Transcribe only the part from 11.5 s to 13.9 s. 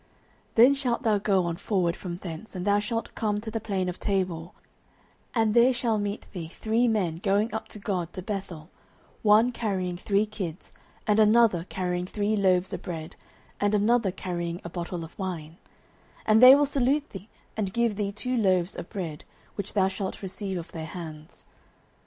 carrying three loaves of bread, and